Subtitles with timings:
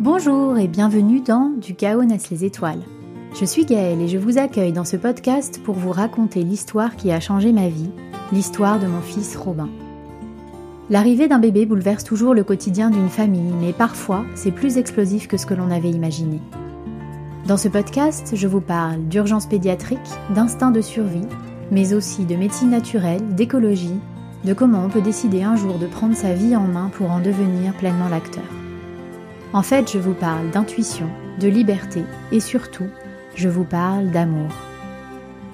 [0.00, 2.82] Bonjour et bienvenue dans Du chaos naissent les étoiles.
[3.34, 7.10] Je suis Gaëlle et je vous accueille dans ce podcast pour vous raconter l'histoire qui
[7.10, 7.90] a changé ma vie,
[8.32, 9.68] l'histoire de mon fils Robin.
[10.88, 15.36] L'arrivée d'un bébé bouleverse toujours le quotidien d'une famille, mais parfois c'est plus explosif que
[15.36, 16.40] ce que l'on avait imaginé.
[17.48, 19.98] Dans ce podcast, je vous parle d'urgence pédiatrique,
[20.32, 21.26] d'instinct de survie,
[21.72, 23.98] mais aussi de médecine naturelle, d'écologie,
[24.44, 27.18] de comment on peut décider un jour de prendre sa vie en main pour en
[27.18, 28.44] devenir pleinement l'acteur.
[29.54, 31.08] En fait, je vous parle d'intuition,
[31.40, 32.88] de liberté et surtout,
[33.34, 34.50] je vous parle d'amour.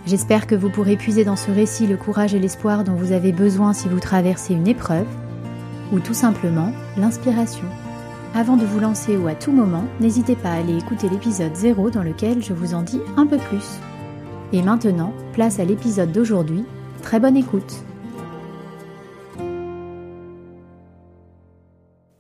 [0.07, 3.31] J'espère que vous pourrez puiser dans ce récit le courage et l'espoir dont vous avez
[3.31, 5.07] besoin si vous traversez une épreuve,
[5.93, 7.67] ou tout simplement l'inspiration.
[8.35, 11.91] Avant de vous lancer ou à tout moment, n'hésitez pas à aller écouter l'épisode 0
[11.91, 13.79] dans lequel je vous en dis un peu plus.
[14.53, 16.65] Et maintenant, place à l'épisode d'aujourd'hui.
[17.03, 17.85] Très bonne écoute.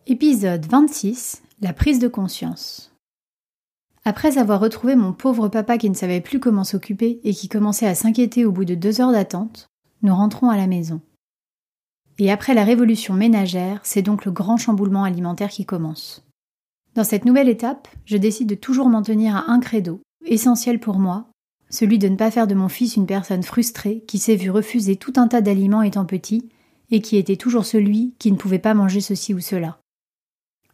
[0.07, 2.93] Épisode 26 La prise de conscience.
[4.05, 7.87] Après avoir retrouvé mon pauvre papa qui ne savait plus comment s'occuper et qui commençait
[7.87, 9.69] à s'inquiéter au bout de deux heures d'attente,
[10.03, 11.01] nous rentrons à la maison.
[12.19, 16.27] Et après la révolution ménagère, c'est donc le grand chamboulement alimentaire qui commence.
[16.97, 20.99] Dans cette nouvelle étape, je décide de toujours m'en tenir à un credo, essentiel pour
[20.99, 21.29] moi,
[21.71, 24.97] celui de ne pas faire de mon fils une personne frustrée qui s'est vu refuser
[24.97, 26.49] tout un tas d'aliments étant petit
[26.91, 29.79] et qui était toujours celui qui ne pouvait pas manger ceci ou cela.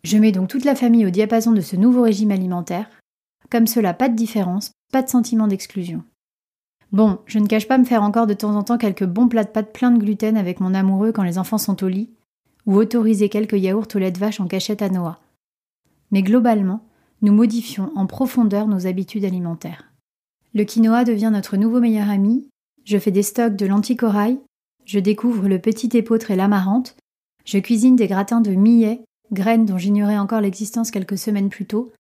[0.03, 2.89] Je mets donc toute la famille au diapason de ce nouveau régime alimentaire.
[3.51, 6.03] Comme cela, pas de différence, pas de sentiment d'exclusion.
[6.93, 9.45] Bon, je ne cache pas me faire encore de temps en temps quelques bons plats
[9.45, 12.11] de pâtes pleins de gluten avec mon amoureux quand les enfants sont au lit,
[12.67, 15.21] ou autoriser quelques yaourts au lait de vache en cachette à Noah.
[16.11, 16.83] Mais globalement,
[17.23, 19.93] nous modifions en profondeur nos habitudes alimentaires.
[20.55, 22.49] Le quinoa devient notre nouveau meilleur ami,
[22.85, 24.41] je fais des stocks de lentilles corail,
[24.85, 26.97] je découvre le petit épeautre et l'amarante,
[27.45, 31.93] je cuisine des gratins de millet graines dont j'ignorais encore l'existence quelques semaines plus tôt,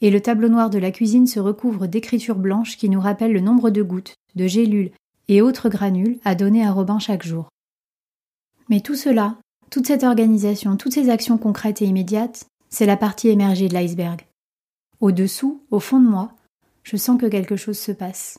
[0.00, 3.40] et le tableau noir de la cuisine se recouvre d'écritures blanches qui nous rappellent le
[3.40, 4.92] nombre de gouttes, de gélules
[5.28, 7.48] et autres granules à donner à Robin chaque jour.
[8.68, 9.36] Mais tout cela,
[9.70, 14.26] toute cette organisation, toutes ces actions concrètes et immédiates, c'est la partie émergée de l'iceberg.
[15.00, 16.32] Au-dessous, au fond de moi,
[16.82, 18.38] je sens que quelque chose se passe.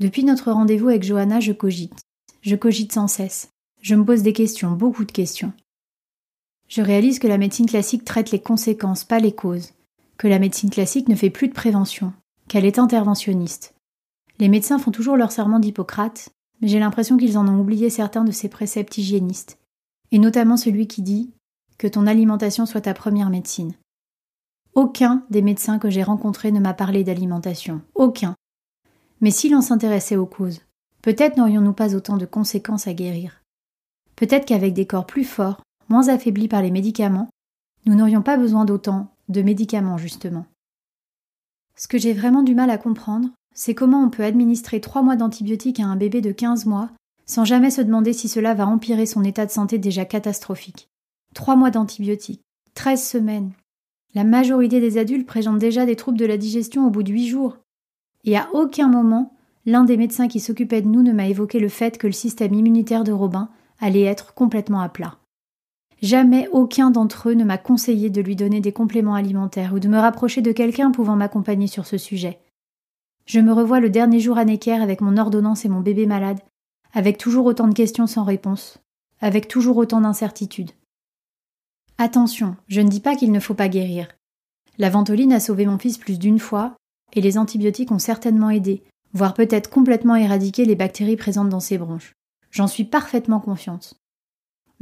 [0.00, 2.00] Depuis notre rendez-vous avec Johanna, je cogite.
[2.40, 3.50] Je cogite sans cesse.
[3.80, 5.52] Je me pose des questions, beaucoup de questions.
[6.72, 9.72] Je réalise que la médecine classique traite les conséquences, pas les causes,
[10.16, 12.14] que la médecine classique ne fait plus de prévention,
[12.48, 13.74] qu'elle est interventionniste.
[14.38, 16.30] Les médecins font toujours leur serment d'Hippocrate,
[16.62, 19.58] mais j'ai l'impression qu'ils en ont oublié certains de ces préceptes hygiénistes,
[20.12, 21.30] et notamment celui qui dit
[21.76, 23.74] que ton alimentation soit ta première médecine.
[24.72, 27.82] Aucun des médecins que j'ai rencontrés ne m'a parlé d'alimentation.
[27.94, 28.34] Aucun.
[29.20, 30.62] Mais si l'on s'intéressait aux causes,
[31.02, 33.42] peut-être n'aurions-nous pas autant de conséquences à guérir?
[34.16, 35.60] Peut-être qu'avec des corps plus forts,
[35.92, 37.28] moins affaiblis par les médicaments,
[37.84, 40.46] nous n'aurions pas besoin d'autant de médicaments justement.
[41.76, 45.16] Ce que j'ai vraiment du mal à comprendre, c'est comment on peut administrer trois mois
[45.16, 46.90] d'antibiotiques à un bébé de 15 mois
[47.26, 50.88] sans jamais se demander si cela va empirer son état de santé déjà catastrophique.
[51.34, 52.42] Trois mois d'antibiotiques,
[52.74, 53.52] 13 semaines.
[54.14, 57.28] La majorité des adultes présentent déjà des troubles de la digestion au bout de huit
[57.28, 57.58] jours.
[58.24, 59.34] Et à aucun moment,
[59.66, 62.54] l'un des médecins qui s'occupait de nous ne m'a évoqué le fait que le système
[62.54, 65.18] immunitaire de Robin allait être complètement à plat.
[66.02, 69.86] Jamais aucun d'entre eux ne m'a conseillé de lui donner des compléments alimentaires ou de
[69.86, 72.40] me rapprocher de quelqu'un pouvant m'accompagner sur ce sujet.
[73.24, 76.40] Je me revois le dernier jour à Necker avec mon ordonnance et mon bébé malade,
[76.92, 78.80] avec toujours autant de questions sans réponse,
[79.20, 80.72] avec toujours autant d'incertitudes.
[81.98, 84.08] Attention, je ne dis pas qu'il ne faut pas guérir.
[84.78, 86.74] La ventoline a sauvé mon fils plus d'une fois,
[87.12, 88.82] et les antibiotiques ont certainement aidé,
[89.12, 92.12] voire peut-être complètement éradiqué les bactéries présentes dans ses bronches.
[92.50, 94.01] J'en suis parfaitement confiante.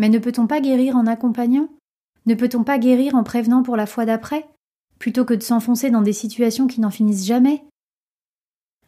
[0.01, 1.69] Mais ne peut-on pas guérir en accompagnant?
[2.25, 4.49] Ne peut-on pas guérir en prévenant pour la fois d'après?
[4.99, 7.63] Plutôt que de s'enfoncer dans des situations qui n'en finissent jamais?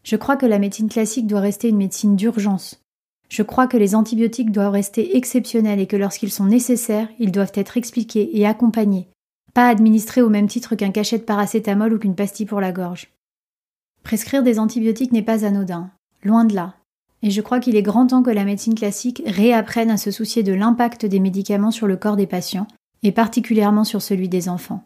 [0.05, 2.81] Je crois que la médecine classique doit rester une médecine d'urgence.
[3.29, 7.53] Je crois que les antibiotiques doivent rester exceptionnels et que lorsqu'ils sont nécessaires, ils doivent
[7.57, 9.11] être expliqués et accompagnés,
[9.53, 13.13] pas administrés au même titre qu'un cachet de paracétamol ou qu'une pastille pour la gorge.
[14.03, 15.91] Prescrire des antibiotiques n'est pas anodin,
[16.25, 16.75] loin de là,
[17.23, 20.43] et je crois qu'il est grand temps que la médecine classique réapprenne à se soucier
[20.43, 22.67] de l'impact des médicaments sur le corps des patients,
[23.03, 24.85] et particulièrement sur celui des enfants.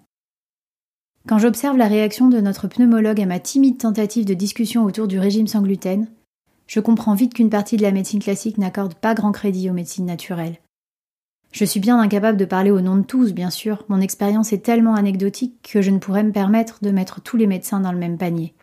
[1.27, 5.19] Quand j'observe la réaction de notre pneumologue à ma timide tentative de discussion autour du
[5.19, 6.07] régime sans gluten,
[6.67, 10.07] je comprends vite qu'une partie de la médecine classique n'accorde pas grand crédit aux médecines
[10.07, 10.59] naturelles.
[11.53, 14.65] Je suis bien incapable de parler au nom de tous, bien sûr, mon expérience est
[14.65, 17.99] tellement anecdotique que je ne pourrais me permettre de mettre tous les médecins dans le
[17.99, 18.55] même panier.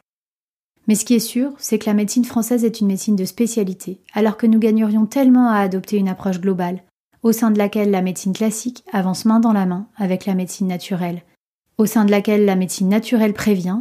[0.87, 4.01] Mais ce qui est sûr, c'est que la médecine française est une médecine de spécialité,
[4.13, 6.83] alors que nous gagnerions tellement à adopter une approche globale,
[7.21, 10.67] au sein de laquelle la médecine classique avance main dans la main avec la médecine
[10.67, 11.23] naturelle,
[11.77, 13.79] au sein de laquelle la médecine naturelle prévient,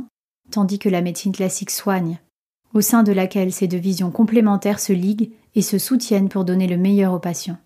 [0.50, 2.20] tandis que la médecine classique soigne,
[2.74, 6.66] au sein de laquelle ces deux visions complémentaires se liguent et se soutiennent pour donner
[6.66, 7.58] le meilleur aux patients.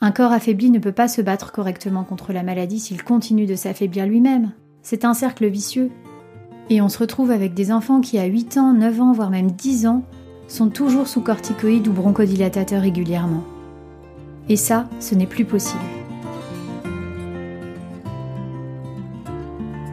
[0.00, 3.56] Un corps affaibli ne peut pas se battre correctement contre la maladie s'il continue de
[3.56, 4.52] s'affaiblir lui-même.
[4.82, 5.90] C'est un cercle vicieux.
[6.70, 9.50] Et on se retrouve avec des enfants qui, à 8 ans, 9 ans, voire même
[9.50, 10.02] 10 ans,
[10.48, 13.44] sont toujours sous corticoïdes ou bronchodilatateurs régulièrement.
[14.48, 15.80] Et ça, ce n'est plus possible.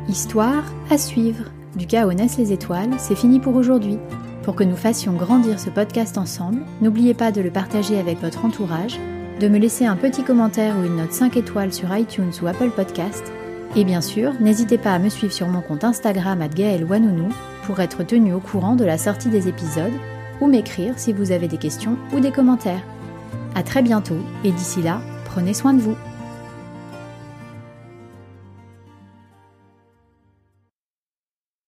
[0.10, 1.46] Histoire à suivre.
[1.78, 3.98] Du cas où naissent les étoiles, c'est fini pour aujourd'hui.
[4.44, 8.44] Pour que nous fassions grandir ce podcast ensemble, n'oubliez pas de le partager avec votre
[8.44, 9.00] entourage,
[9.40, 12.72] de me laisser un petit commentaire ou une note 5 étoiles sur iTunes ou Apple
[12.72, 13.32] Podcast.
[13.76, 17.30] Et bien sûr, n'hésitez pas à me suivre sur mon compte Instagram @gaëlwanounou
[17.64, 19.94] pour être tenu au courant de la sortie des épisodes
[20.42, 22.84] ou m'écrire si vous avez des questions ou des commentaires.
[23.56, 25.96] À très bientôt et d'ici là, prenez soin de vous.